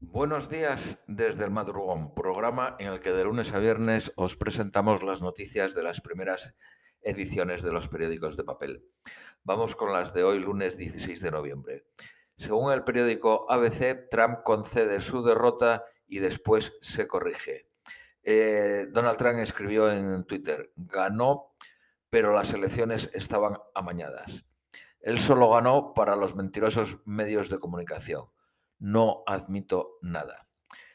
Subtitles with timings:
[0.00, 5.02] Buenos días desde el madrugón, programa en el que de lunes a viernes os presentamos
[5.02, 6.54] las noticias de las primeras
[7.02, 8.84] ediciones de los periódicos de papel.
[9.42, 11.86] Vamos con las de hoy, lunes 16 de noviembre.
[12.36, 17.68] Según el periódico ABC, Trump concede su derrota y después se corrige.
[18.22, 21.56] Eh, Donald Trump escribió en Twitter, ganó,
[22.08, 24.44] pero las elecciones estaban amañadas.
[25.00, 28.28] Él solo ganó para los mentirosos medios de comunicación
[28.78, 30.48] no admito nada.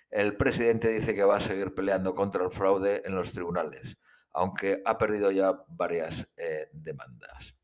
[0.10, 3.98] El presidente dice que va a seguir peleando contra el fraude en los tribunales,
[4.32, 7.58] aunque ha perdido ya varias eh, demandas.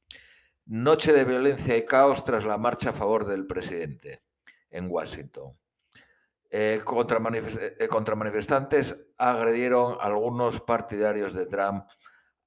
[0.65, 4.23] Noche de violencia y caos tras la marcha a favor del presidente
[4.69, 5.57] en Washington.
[6.51, 11.85] Eh, eh, contra, manifestantes agredieron algunos partidarios de Trump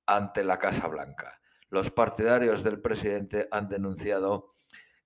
[0.06, 1.41] ante la Casa Blanca.
[1.69, 4.52] Los partidarios del presidente han denunciado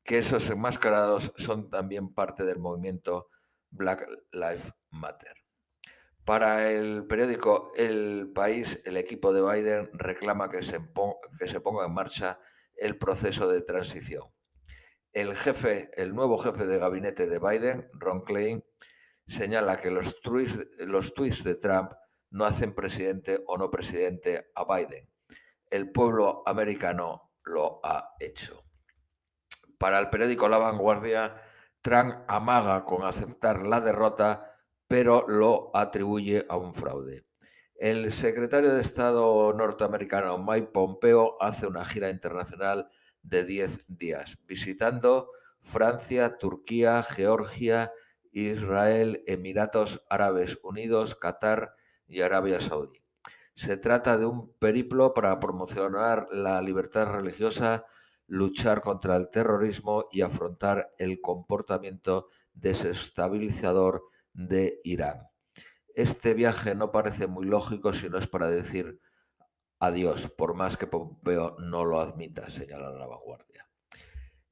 [0.07, 3.29] que esos enmascarados son también parte del movimiento
[3.71, 5.35] Black Lives Matter.
[6.25, 12.39] Para el periódico El País, el equipo de Biden reclama que se, ponga en marcha
[12.77, 14.25] el proceso de transición.
[15.13, 18.65] El jefe, el nuevo jefe de gabinete de Biden, Ron Klein,
[19.27, 21.93] señala que los tweets de Trump
[22.31, 25.09] no hacen presidente o no presidente a Biden.
[25.69, 28.66] El pueblo americano lo ha hecho.
[29.79, 31.43] Para el periódico La Vanguardia,
[31.83, 34.57] Trump amaga con aceptar la derrota,
[34.89, 37.27] pero lo atribuye a un fraude.
[37.75, 42.89] El secretario de Estado norteamericano Mike Pompeo hace una gira internacional
[43.23, 47.93] de 10 días, visitando Francia, Turquía, Georgia,
[48.33, 51.75] Israel, Emiratos Árabes Unidos, Qatar
[52.07, 53.03] y Arabia Saudí.
[53.55, 57.85] Se trata de un periplo para promocionar la libertad religiosa
[58.27, 65.29] luchar contra el terrorismo y afrontar el comportamiento desestabilizador de Irán.
[65.95, 69.01] Este viaje no parece muy lógico si no es para decir
[69.79, 73.69] adiós, por más que Pompeo no lo admita, señala la vanguardia.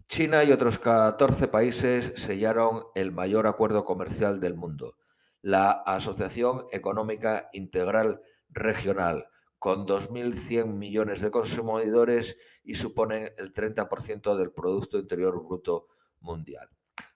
[0.06, 4.96] China y otros 14 países sellaron el mayor acuerdo comercial del mundo,
[5.40, 9.28] la Asociación Económica Integral Regional,
[9.64, 15.86] con 2.100 millones de consumidores y suponen el 30% del Producto Interior Bruto
[16.20, 16.68] mundial.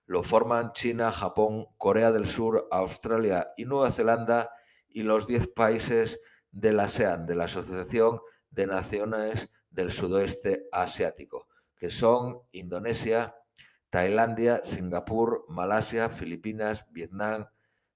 [0.06, 4.50] Lo forman China, Japón, Corea del Sur, Australia y Nueva Zelanda
[4.88, 6.20] y los 10 países
[6.50, 13.36] de la ASEAN, de la Asociación de Naciones del Sudoeste Asiático, que son Indonesia,
[13.90, 17.46] Tailandia, Singapur, Malasia, Filipinas, Vietnam,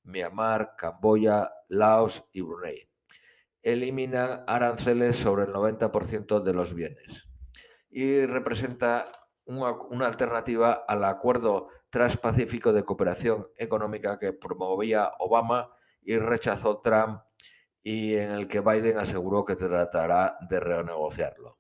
[0.03, 2.92] Myanmar, Camboya, Laos y Brunei
[3.63, 7.29] eliminan aranceles sobre el 90% de los bienes
[7.91, 9.11] y representa
[9.45, 15.71] una, alternativa al acuerdo transpacífico de cooperación económica que promovía Obama
[16.03, 17.21] y rechazó Trump
[17.83, 21.59] y en el que Biden aseguró que tratará de renegociarlo.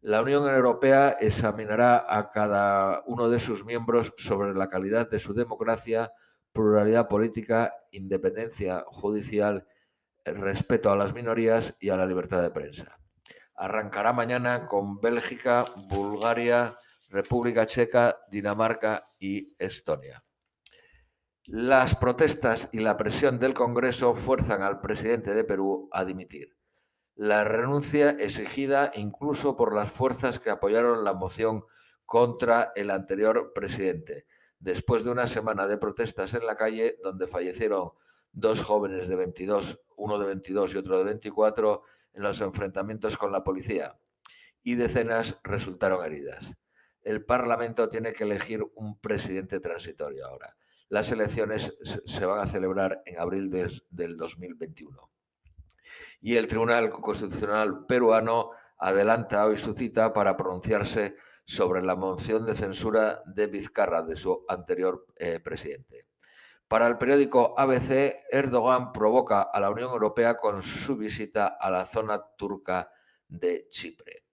[0.00, 5.34] La Unión Europea examinará a cada uno de sus miembros sobre la calidad de su
[5.34, 6.12] democracia,
[6.52, 9.66] pluralidad política, independencia judicial
[10.26, 12.98] respeto a las minorías y a la libertad de prensa.
[13.54, 16.76] Arrancará mañana con Bélgica, Bulgaria,
[17.08, 20.22] República Checa, Dinamarca y Estonia.
[21.44, 26.56] Las protestas y la presión del Congreso fuerzan al presidente de Perú a dimitir.
[27.14, 31.64] La renuncia exigida incluso por las fuerzas que apoyaron la moción
[32.04, 34.26] contra el anterior presidente,
[34.58, 37.92] después de una semana de protestas en la calle donde fallecieron
[38.36, 41.82] dos jóvenes de 22, uno de 22 y otro de 24,
[42.12, 43.98] en los enfrentamientos con la policía
[44.62, 46.56] y decenas resultaron heridas.
[47.02, 50.56] El Parlamento tiene que elegir un presidente transitorio ahora.
[50.88, 51.72] Las elecciones
[52.04, 55.10] se van a celebrar en abril del 2021.
[56.20, 61.14] Y el Tribunal Constitucional peruano adelanta hoy su cita para pronunciarse
[61.44, 66.08] sobre la moción de censura de Vizcarra, de su anterior eh, presidente.
[66.68, 71.86] Para el periódico ABC, Erdogan provoca a la Unión Europea con su visita a la
[71.86, 72.90] zona turca
[73.28, 74.24] de Chipre.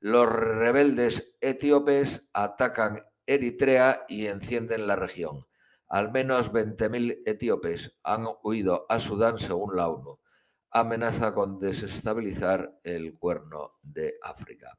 [0.00, 5.46] Los rebeldes etíopes atacan Eritrea y encienden la región.
[5.88, 10.20] Al menos 20.000 etíopes han huido a Sudán según la ONU.
[10.70, 14.78] Amenaza con desestabilizar el cuerno de África.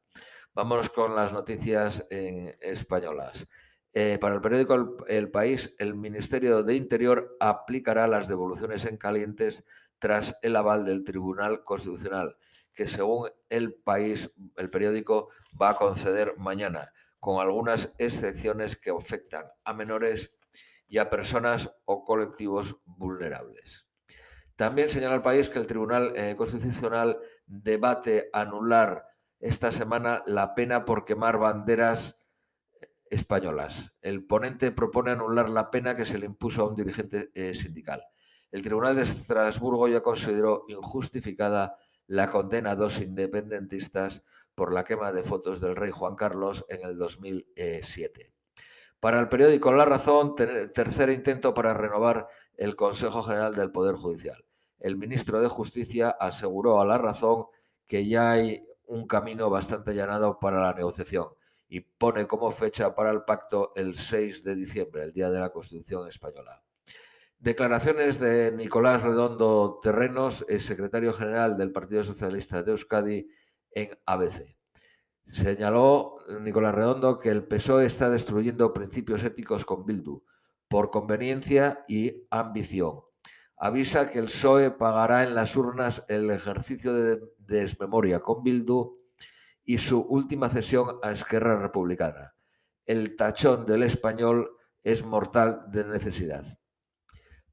[0.54, 3.48] Vámonos con las noticias en españolas.
[3.94, 9.66] Eh, para el periódico el, País, el Ministerio de Interior aplicará las devoluciones en calientes
[9.98, 12.38] tras el aval del Tribunal Constitucional,
[12.74, 19.46] que según el País, el periódico, va a conceder mañana, con algunas excepciones que afectan
[19.64, 20.32] a menores
[20.88, 23.86] y a personas o colectivos vulnerables.
[24.56, 29.06] También señala el país que el Tribunal eh, Constitucional debate anular
[29.40, 32.19] esta semana la pena por quemar banderas
[33.10, 33.94] españolas.
[34.02, 38.04] El ponente propone anular la pena que se le impuso a un dirigente eh, sindical.
[38.52, 41.78] El Tribunal de Estrasburgo ya consideró injustificada
[42.08, 44.24] la condena a dos independentistas
[44.56, 48.34] por la quema de fotos del rey Juan Carlos en el 2007.
[49.00, 52.28] Para el periódico La Razón, tercer intento para renovar
[52.58, 54.44] el Consejo General del Poder Judicial.
[54.80, 57.46] El ministro de Justicia aseguró a La Razón
[57.88, 61.30] que ya hay un camino bastante allanado para la negociación
[61.70, 65.52] y pone como fecha para el pacto el 6 de diciembre, el día de la
[65.52, 66.64] Constitución española.
[67.38, 73.30] Declaraciones de Nicolás Redondo Terrenos, secretario general del Partido Socialista de Euskadi
[73.72, 74.58] en ABC.
[75.28, 80.24] Señaló Nicolás Redondo que el PSOE está destruyendo principios éticos con Bildu
[80.68, 83.02] por conveniencia y ambición.
[83.56, 88.99] Avisa que el PSOE pagará en las urnas el ejercicio de desmemoria con Bildu
[89.70, 92.34] y su última cesión a Esquerra Republicana.
[92.88, 96.44] El tachón del español es mortal de necesidad.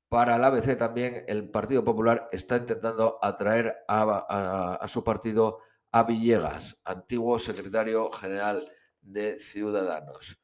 [0.08, 5.58] Para la ABC también el Partido Popular está intentando atraer a, su partido
[5.92, 8.66] a Villegas, antiguo secretario general
[9.02, 10.40] de Ciudadanos.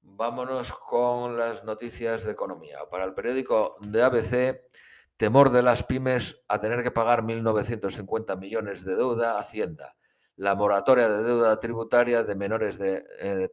[0.00, 2.80] Vámonos con las noticias de economía.
[2.90, 4.60] Para el periódico de ABC,
[5.16, 9.94] temor de las pymes a tener que pagar 1.950 millones de deuda a Hacienda.
[10.36, 13.04] La moratoria de deuda tributaria de menores de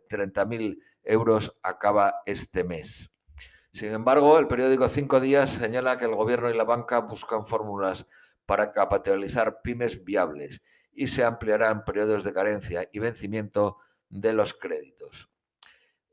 [0.10, 3.12] 30.000 eh, euros acaba este mes.
[3.72, 8.08] Sin embargo, el periódico Cinco Días señala que el gobierno y la banca buscan fórmulas
[8.46, 10.62] para capitalizar pymes viables
[10.92, 13.78] y se ampliarán periodos de carencia y vencimiento
[14.10, 15.30] de los créditos.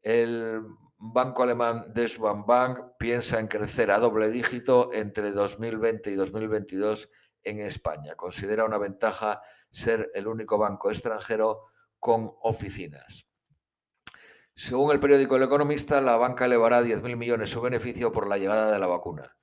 [0.03, 0.63] El
[0.99, 7.11] banco alemán Deutsche Bank piensa en crecer a doble dígito entre 2020 y 2022
[7.47, 8.17] en España.
[8.17, 9.41] Considera una ventaja
[9.71, 13.27] ser el único banco extranjero con oficinas.
[14.55, 18.73] Según el periódico El Economista, la banca elevará 10.000 millones su beneficio por la llegada
[18.73, 19.37] de la vacuna.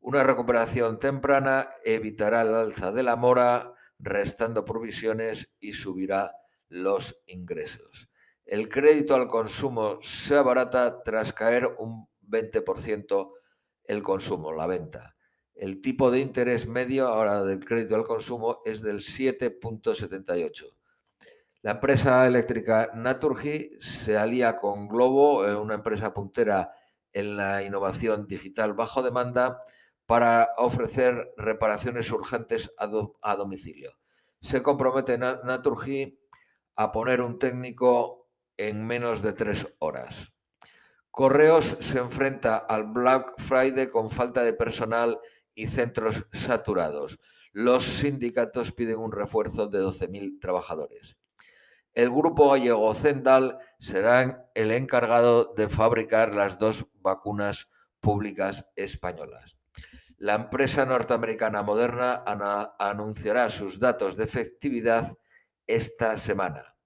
[0.00, 6.32] Una recuperación temprana evitará el alza de la mora, restando provisiones y subirá
[6.68, 8.08] los ingresos.
[8.44, 13.32] El crédito al consumo se abarata tras caer un 20%
[13.84, 15.16] el consumo, la venta.
[15.62, 20.74] El tipo de interés medio ahora del crédito al consumo es del 7.78
[21.62, 26.72] la empresa eléctrica Naturgy se alía con Globo, eh, una empresa puntera
[27.12, 29.62] en la innovación digital bajo demanda,
[30.04, 33.96] para ofrecer reparaciones urgentes a, domicilio.
[34.40, 36.18] Se compromete Naturgy
[36.74, 40.32] a poner un técnico en menos de tres horas.
[41.12, 45.20] Correos se enfrenta al Black Friday con falta de personal
[45.54, 47.18] y centros saturados.
[47.52, 51.16] Los sindicatos piden un refuerzo de 12.000 trabajadores.
[51.94, 57.68] El grupo gallego Zendal será el encargado de fabricar las dos vacunas
[58.00, 59.58] públicas españolas.
[60.16, 62.24] La empresa norteamericana Moderna
[62.78, 65.18] anunciará sus datos de efectividad
[65.66, 66.76] esta semana.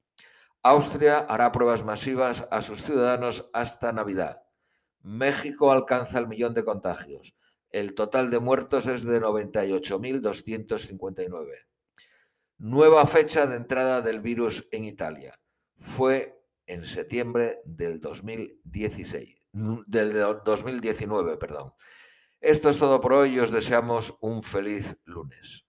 [0.62, 4.42] Austria hará pruebas masivas a sus ciudadanos hasta Navidad.
[5.02, 7.36] México alcanza el millón de contagios.
[7.76, 11.66] El total de muertos es de 98.259.
[12.56, 15.38] Nueva fecha de entrada del virus en Italia.
[15.76, 21.74] Fue en septiembre del 2016, del 2019, perdón.
[22.40, 25.65] Esto es todo por hoy y os deseamos un feliz lunes.